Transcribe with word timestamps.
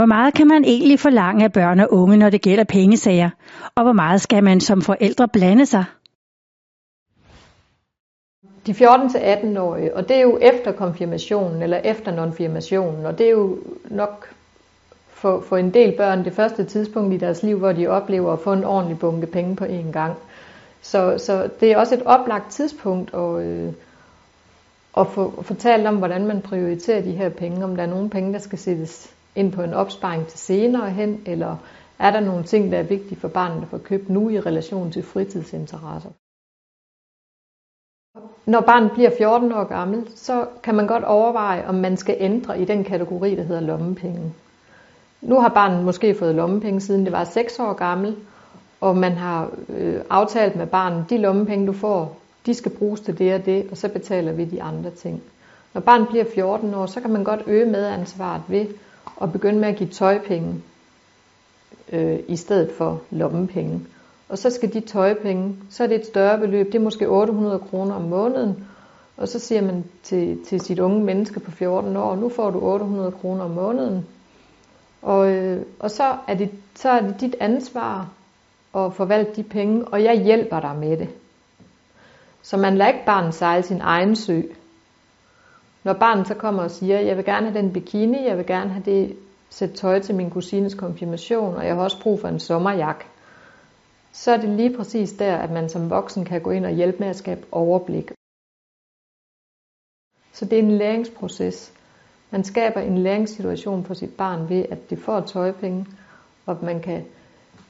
Hvor 0.00 0.06
meget 0.06 0.34
kan 0.34 0.48
man 0.48 0.64
egentlig 0.64 1.00
forlange 1.00 1.44
af 1.44 1.52
børn 1.52 1.80
og 1.80 1.92
unge, 1.92 2.16
når 2.16 2.30
det 2.30 2.42
gælder 2.42 2.64
pengesager? 2.64 3.30
Og 3.74 3.82
hvor 3.82 3.92
meget 3.92 4.20
skal 4.20 4.44
man 4.44 4.60
som 4.60 4.82
forældre 4.82 5.28
blande 5.28 5.66
sig? 5.66 5.84
De 8.66 8.72
14-18-årige, 8.72 9.96
og 9.96 10.08
det 10.08 10.16
er 10.16 10.20
jo 10.20 10.38
efter 10.42 10.72
konfirmationen 10.72 11.62
eller 11.62 11.76
efter 11.76 12.14
nonfirmationen, 12.14 13.06
og 13.06 13.18
det 13.18 13.26
er 13.26 13.30
jo 13.30 13.58
nok 13.84 14.28
for, 15.08 15.40
for 15.40 15.56
en 15.56 15.74
del 15.74 15.96
børn 15.96 16.24
det 16.24 16.32
første 16.32 16.64
tidspunkt 16.64 17.14
i 17.14 17.16
deres 17.16 17.42
liv, 17.42 17.58
hvor 17.58 17.72
de 17.72 17.86
oplever 17.86 18.32
at 18.32 18.38
få 18.38 18.52
en 18.52 18.64
ordentlig 18.64 18.98
bunke 18.98 19.26
penge 19.26 19.56
på 19.56 19.64
én 19.64 19.92
gang. 19.92 20.14
Så, 20.82 21.18
så 21.18 21.48
det 21.60 21.72
er 21.72 21.78
også 21.78 21.94
et 21.94 22.02
oplagt 22.04 22.50
tidspunkt 22.50 23.14
at, 23.14 23.42
øh, 23.42 23.72
at 24.96 25.06
få 25.06 25.42
fortalt 25.42 25.86
om, 25.86 25.96
hvordan 25.96 26.26
man 26.26 26.40
prioriterer 26.40 27.02
de 27.02 27.12
her 27.12 27.28
penge, 27.28 27.64
om 27.64 27.76
der 27.76 27.82
er 27.82 27.90
nogle 27.90 28.10
penge, 28.10 28.32
der 28.32 28.38
skal 28.38 28.58
sættes 28.58 29.14
ind 29.34 29.52
på 29.52 29.62
en 29.62 29.74
opsparing 29.74 30.26
til 30.26 30.38
senere 30.38 30.90
hen, 30.90 31.22
eller 31.26 31.56
er 31.98 32.10
der 32.10 32.20
nogle 32.20 32.44
ting, 32.44 32.72
der 32.72 32.78
er 32.78 32.82
vigtige 32.82 33.20
for 33.20 33.28
barnet 33.28 33.62
at 33.62 33.68
få 33.68 33.78
købt 33.78 34.08
nu 34.10 34.30
i 34.30 34.40
relation 34.40 34.92
til 34.92 35.02
fritidsinteresser. 35.02 36.10
Når 38.46 38.60
barnet 38.60 38.92
bliver 38.92 39.10
14 39.18 39.52
år 39.52 39.64
gammel, 39.64 40.06
så 40.14 40.46
kan 40.62 40.74
man 40.74 40.86
godt 40.86 41.04
overveje, 41.04 41.66
om 41.66 41.74
man 41.74 41.96
skal 41.96 42.16
ændre 42.18 42.60
i 42.60 42.64
den 42.64 42.84
kategori, 42.84 43.34
der 43.34 43.42
hedder 43.42 43.60
lommepenge. 43.60 44.32
Nu 45.20 45.40
har 45.40 45.48
barnet 45.48 45.84
måske 45.84 46.14
fået 46.14 46.34
lommepenge, 46.34 46.80
siden 46.80 47.04
det 47.04 47.12
var 47.12 47.24
6 47.24 47.58
år 47.58 47.72
gammel, 47.72 48.16
og 48.80 48.96
man 48.96 49.12
har 49.12 49.50
øh, 49.68 50.00
aftalt 50.10 50.56
med 50.56 50.66
barnet, 50.66 51.10
de 51.10 51.18
lommepenge, 51.18 51.66
du 51.66 51.72
får, 51.72 52.18
de 52.46 52.54
skal 52.54 52.72
bruges 52.72 53.00
til 53.00 53.18
det 53.18 53.34
og 53.34 53.46
det, 53.46 53.66
og 53.70 53.76
så 53.76 53.88
betaler 53.88 54.32
vi 54.32 54.44
de 54.44 54.62
andre 54.62 54.90
ting. 54.90 55.22
Når 55.74 55.80
barnet 55.80 56.08
bliver 56.08 56.24
14 56.34 56.74
år, 56.74 56.86
så 56.86 57.00
kan 57.00 57.10
man 57.10 57.24
godt 57.24 57.42
øge 57.46 57.66
medansvaret 57.66 58.42
ved 58.48 58.66
og 59.16 59.32
begynde 59.32 59.60
med 59.60 59.68
at 59.68 59.76
give 59.76 59.88
tøjpenge 59.88 60.54
øh, 61.92 62.18
i 62.28 62.36
stedet 62.36 62.72
for 62.72 63.02
lommepenge. 63.10 63.80
Og 64.28 64.38
så 64.38 64.50
skal 64.50 64.72
de 64.72 64.80
tøjpenge, 64.80 65.56
så 65.70 65.82
er 65.82 65.86
det 65.86 66.00
et 66.00 66.06
større 66.06 66.38
beløb, 66.38 66.66
det 66.66 66.74
er 66.74 66.80
måske 66.80 67.08
800 67.08 67.58
kroner 67.58 67.94
om 67.94 68.02
måneden, 68.02 68.66
og 69.16 69.28
så 69.28 69.38
siger 69.38 69.62
man 69.62 69.84
til, 70.02 70.44
til 70.44 70.60
sit 70.60 70.78
unge 70.78 71.04
menneske 71.04 71.40
på 71.40 71.50
14 71.50 71.96
år, 71.96 72.16
nu 72.16 72.28
får 72.28 72.50
du 72.50 72.60
800 72.60 73.12
kroner 73.12 73.44
om 73.44 73.50
måneden, 73.50 74.06
og, 75.02 75.30
øh, 75.30 75.62
og 75.78 75.90
så, 75.90 76.16
er 76.28 76.34
det, 76.34 76.50
så 76.74 76.88
er 76.90 77.00
det 77.00 77.20
dit 77.20 77.36
ansvar 77.40 78.08
at 78.76 78.94
forvalte 78.94 79.32
de 79.36 79.42
penge, 79.42 79.84
og 79.84 80.04
jeg 80.04 80.22
hjælper 80.22 80.60
dig 80.60 80.76
med 80.76 80.96
det. 80.96 81.08
Så 82.42 82.56
man 82.56 82.76
lader 82.76 82.90
ikke 82.90 83.06
barnet 83.06 83.34
sejle 83.34 83.62
sin 83.62 83.80
egen 83.80 84.16
sø. 84.16 84.42
Når 85.84 85.92
barnet 85.92 86.28
så 86.28 86.34
kommer 86.34 86.62
og 86.62 86.70
siger, 86.70 87.00
jeg 87.00 87.16
vil 87.16 87.24
gerne 87.24 87.50
have 87.50 87.62
den 87.62 87.72
bikini, 87.72 88.26
jeg 88.26 88.36
vil 88.36 88.46
gerne 88.46 88.70
have 88.70 88.84
det 88.84 89.16
sæt 89.50 89.70
tøj 89.70 90.00
til 90.00 90.14
min 90.14 90.30
kusines 90.30 90.74
konfirmation, 90.74 91.54
og 91.54 91.66
jeg 91.66 91.74
har 91.74 91.82
også 91.82 92.02
brug 92.02 92.20
for 92.20 92.28
en 92.28 92.40
sommerjak, 92.40 93.04
så 94.12 94.32
er 94.32 94.36
det 94.36 94.48
lige 94.48 94.76
præcis 94.76 95.12
der, 95.12 95.36
at 95.36 95.50
man 95.50 95.68
som 95.68 95.90
voksen 95.90 96.24
kan 96.24 96.40
gå 96.40 96.50
ind 96.50 96.66
og 96.66 96.72
hjælpe 96.72 96.98
med 96.98 97.08
at 97.08 97.16
skabe 97.16 97.46
overblik. 97.52 98.12
Så 100.32 100.44
det 100.44 100.58
er 100.58 100.62
en 100.62 100.78
læringsproces. 100.78 101.72
Man 102.30 102.44
skaber 102.44 102.80
en 102.80 102.98
læringssituation 102.98 103.84
for 103.84 103.94
sit 103.94 104.16
barn 104.16 104.48
ved, 104.48 104.64
at 104.70 104.90
det 104.90 104.98
får 104.98 105.20
tøjpenge, 105.20 105.86
og 106.46 106.58
man 106.62 106.80
kan 106.80 107.04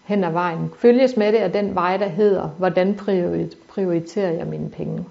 hen 0.04 0.24
ad 0.24 0.32
vejen 0.32 0.70
følges 0.76 1.16
med 1.16 1.32
det 1.32 1.38
af 1.38 1.52
den 1.52 1.74
vej, 1.74 1.96
der 1.96 2.08
hedder, 2.08 2.48
hvordan 2.48 2.94
prioriterer 3.68 4.30
jeg 4.32 4.46
mine 4.46 4.70
penge. 4.70 5.04